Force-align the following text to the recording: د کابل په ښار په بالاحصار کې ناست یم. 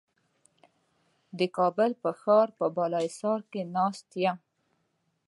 د 1.37 1.39
کابل 1.57 1.91
په 2.01 2.09
ښار 2.21 2.47
په 2.57 2.65
بالاحصار 2.75 3.39
کې 3.51 3.61
ناست 3.75 4.07
یم. 4.23 4.37